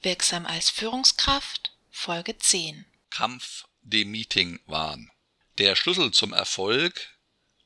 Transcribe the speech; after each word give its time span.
Wirksam 0.00 0.46
als 0.46 0.70
Führungskraft 0.70 1.72
Folge 1.90 2.38
10 2.38 2.84
Kampf 3.10 3.66
dem 3.82 4.12
Meeting-Wahn. 4.12 5.10
Der 5.58 5.74
Schlüssel 5.74 6.12
zum 6.12 6.32
Erfolg 6.32 7.18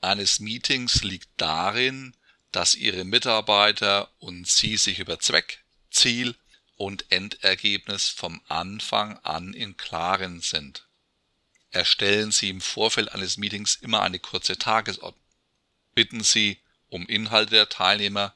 eines 0.00 0.40
Meetings 0.40 1.04
liegt 1.04 1.28
darin, 1.36 2.16
dass 2.50 2.74
Ihre 2.74 3.04
Mitarbeiter 3.04 4.10
und 4.18 4.48
Sie 4.48 4.76
sich 4.76 4.98
über 4.98 5.20
Zweck, 5.20 5.62
Ziel 5.92 6.34
und 6.74 7.12
Endergebnis 7.12 8.08
vom 8.08 8.40
Anfang 8.48 9.18
an 9.18 9.54
im 9.54 9.76
Klaren 9.76 10.40
sind. 10.40 10.88
Erstellen 11.70 12.32
Sie 12.32 12.48
im 12.48 12.60
Vorfeld 12.60 13.12
eines 13.12 13.36
Meetings 13.36 13.76
immer 13.76 14.02
eine 14.02 14.18
kurze 14.18 14.58
Tagesordnung. 14.58 15.22
Bitten 15.94 16.24
Sie 16.24 16.58
um 16.88 17.06
Inhalte 17.06 17.52
der 17.52 17.68
Teilnehmer, 17.68 18.34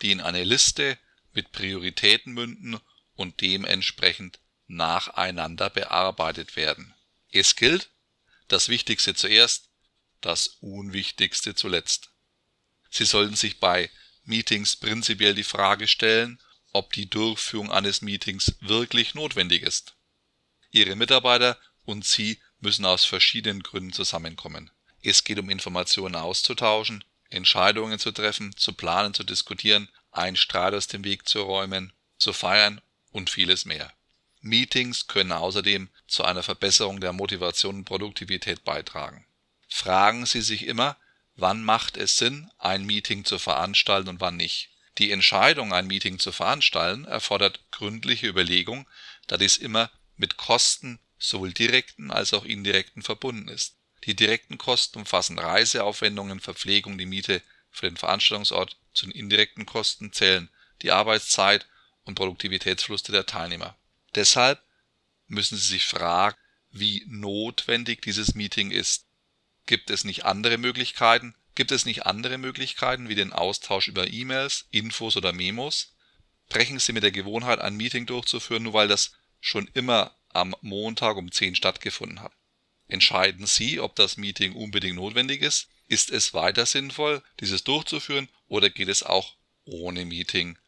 die 0.00 0.10
in 0.10 0.20
eine 0.20 0.42
Liste 0.42 0.98
mit 1.32 1.52
Prioritäten 1.52 2.32
münden 2.32 2.80
und 3.22 3.40
dementsprechend 3.40 4.40
nacheinander 4.66 5.70
bearbeitet 5.70 6.56
werden. 6.56 6.92
Es 7.30 7.56
gilt, 7.56 7.90
das 8.48 8.68
Wichtigste 8.68 9.14
zuerst, 9.14 9.70
das 10.20 10.48
Unwichtigste 10.60 11.54
zuletzt. 11.54 12.10
Sie 12.90 13.04
sollten 13.04 13.36
sich 13.36 13.60
bei 13.60 13.90
Meetings 14.24 14.76
prinzipiell 14.76 15.34
die 15.34 15.44
Frage 15.44 15.88
stellen, 15.88 16.40
ob 16.72 16.92
die 16.92 17.08
Durchführung 17.08 17.70
eines 17.70 18.02
Meetings 18.02 18.54
wirklich 18.60 19.14
notwendig 19.14 19.62
ist. 19.62 19.94
Ihre 20.70 20.96
Mitarbeiter 20.96 21.58
und 21.84 22.04
Sie 22.04 22.40
müssen 22.60 22.84
aus 22.84 23.04
verschiedenen 23.04 23.62
Gründen 23.62 23.92
zusammenkommen. 23.92 24.70
Es 25.02 25.24
geht 25.24 25.38
um 25.38 25.48
Informationen 25.48 26.16
auszutauschen, 26.16 27.04
Entscheidungen 27.28 27.98
zu 27.98 28.12
treffen, 28.12 28.56
zu 28.56 28.72
planen, 28.72 29.14
zu 29.14 29.24
diskutieren, 29.24 29.88
einen 30.10 30.36
Streit 30.36 30.74
aus 30.74 30.86
dem 30.86 31.04
Weg 31.04 31.28
zu 31.28 31.42
räumen, 31.42 31.92
zu 32.18 32.32
feiern 32.32 32.80
und 33.12 33.30
vieles 33.30 33.64
mehr. 33.64 33.92
Meetings 34.40 35.06
können 35.06 35.32
außerdem 35.32 35.88
zu 36.08 36.24
einer 36.24 36.42
Verbesserung 36.42 37.00
der 37.00 37.12
Motivation 37.12 37.76
und 37.76 37.84
Produktivität 37.84 38.64
beitragen. 38.64 39.24
Fragen 39.68 40.26
Sie 40.26 40.42
sich 40.42 40.66
immer, 40.66 40.96
wann 41.36 41.62
macht 41.62 41.96
es 41.96 42.18
Sinn, 42.18 42.50
ein 42.58 42.84
Meeting 42.84 43.24
zu 43.24 43.38
veranstalten 43.38 44.08
und 44.08 44.20
wann 44.20 44.36
nicht. 44.36 44.70
Die 44.98 45.10
Entscheidung, 45.10 45.72
ein 45.72 45.86
Meeting 45.86 46.18
zu 46.18 46.32
veranstalten, 46.32 47.04
erfordert 47.04 47.60
gründliche 47.70 48.26
Überlegung, 48.26 48.86
da 49.26 49.36
dies 49.38 49.56
immer 49.56 49.90
mit 50.16 50.36
Kosten 50.36 50.98
sowohl 51.18 51.52
direkten 51.52 52.10
als 52.10 52.34
auch 52.34 52.44
indirekten 52.44 53.02
verbunden 53.02 53.48
ist. 53.48 53.76
Die 54.04 54.14
direkten 54.14 54.58
Kosten 54.58 54.98
umfassen 54.98 55.38
Reiseaufwendungen, 55.38 56.40
Verpflegung, 56.40 56.98
die 56.98 57.06
Miete 57.06 57.40
für 57.70 57.88
den 57.88 57.96
Veranstaltungsort. 57.96 58.76
Zu 58.92 59.06
den 59.06 59.14
indirekten 59.14 59.64
Kosten 59.64 60.12
zählen 60.12 60.50
die 60.82 60.90
Arbeitszeit 60.90 61.66
und 62.04 62.14
Produktivitätsverluste 62.14 63.12
der 63.12 63.26
Teilnehmer. 63.26 63.76
Deshalb 64.14 64.62
müssen 65.26 65.56
Sie 65.56 65.68
sich 65.68 65.86
fragen, 65.86 66.36
wie 66.70 67.04
notwendig 67.06 68.02
dieses 68.02 68.34
Meeting 68.34 68.70
ist. 68.70 69.06
Gibt 69.66 69.90
es 69.90 70.04
nicht 70.04 70.24
andere 70.24 70.58
Möglichkeiten? 70.58 71.34
Gibt 71.54 71.70
es 71.70 71.84
nicht 71.84 72.06
andere 72.06 72.38
Möglichkeiten 72.38 73.08
wie 73.08 73.14
den 73.14 73.32
Austausch 73.32 73.88
über 73.88 74.10
E-Mails, 74.10 74.66
Infos 74.70 75.16
oder 75.16 75.32
Memos? 75.32 75.94
Brechen 76.48 76.78
Sie 76.78 76.92
mit 76.92 77.02
der 77.02 77.12
Gewohnheit, 77.12 77.60
ein 77.60 77.76
Meeting 77.76 78.06
durchzuführen, 78.06 78.62
nur 78.64 78.72
weil 78.72 78.88
das 78.88 79.12
schon 79.40 79.68
immer 79.74 80.16
am 80.30 80.54
Montag 80.62 81.16
um 81.16 81.30
10 81.30 81.54
stattgefunden 81.54 82.20
hat. 82.20 82.32
Entscheiden 82.88 83.46
Sie, 83.46 83.80
ob 83.80 83.96
das 83.96 84.16
Meeting 84.16 84.54
unbedingt 84.54 84.96
notwendig 84.96 85.42
ist. 85.42 85.68
Ist 85.88 86.10
es 86.10 86.34
weiter 86.34 86.64
sinnvoll, 86.64 87.22
dieses 87.40 87.64
durchzuführen 87.64 88.28
oder 88.48 88.70
geht 88.70 88.88
es 88.88 89.02
auch 89.02 89.36
ohne 89.64 90.04
Meeting? 90.04 90.58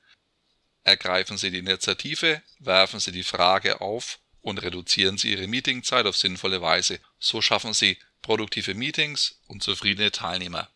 Ergreifen 0.85 1.39
Sie 1.39 1.51
die 1.51 1.59
Initiative, 1.59 2.43
werfen 2.59 3.01
Sie 3.01 3.11
die 3.11 3.25
Frage 3.25 3.81
auf 3.81 4.21
und 4.43 4.63
reduzieren 4.63 5.17
Sie 5.17 5.33
Ihre 5.33 5.49
Meetingzeit 5.49 6.07
auf 6.07 6.17
sinnvolle 6.17 6.61
Weise. 6.61 7.01
So 7.19 7.41
schaffen 7.41 7.73
Sie 7.73 7.99
produktive 8.21 8.75
Meetings 8.75 9.41
und 9.47 9.62
zufriedene 9.62 10.12
Teilnehmer. 10.12 10.69